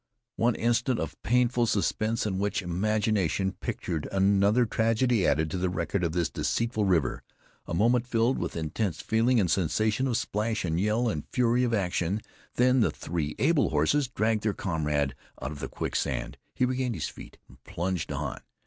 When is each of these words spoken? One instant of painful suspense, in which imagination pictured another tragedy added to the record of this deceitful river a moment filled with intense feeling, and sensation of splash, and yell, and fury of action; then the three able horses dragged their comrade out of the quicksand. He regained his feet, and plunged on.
One 0.35 0.55
instant 0.55 0.99
of 0.99 1.15
painful 1.21 1.67
suspense, 1.67 2.25
in 2.25 2.39
which 2.39 2.63
imagination 2.63 3.51
pictured 3.51 4.09
another 4.11 4.65
tragedy 4.65 5.27
added 5.27 5.51
to 5.51 5.59
the 5.59 5.69
record 5.69 6.03
of 6.03 6.13
this 6.13 6.27
deceitful 6.27 6.85
river 6.85 7.21
a 7.67 7.75
moment 7.75 8.07
filled 8.07 8.39
with 8.39 8.55
intense 8.55 8.99
feeling, 8.99 9.39
and 9.39 9.51
sensation 9.51 10.07
of 10.07 10.17
splash, 10.17 10.65
and 10.65 10.79
yell, 10.79 11.07
and 11.07 11.27
fury 11.31 11.63
of 11.63 11.71
action; 11.75 12.19
then 12.55 12.79
the 12.79 12.89
three 12.89 13.35
able 13.37 13.69
horses 13.69 14.07
dragged 14.07 14.41
their 14.41 14.53
comrade 14.53 15.13
out 15.39 15.51
of 15.51 15.59
the 15.59 15.67
quicksand. 15.69 16.39
He 16.55 16.65
regained 16.65 16.95
his 16.95 17.07
feet, 17.07 17.37
and 17.47 17.63
plunged 17.63 18.11
on. 18.11 18.41